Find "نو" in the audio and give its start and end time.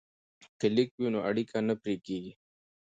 1.13-1.19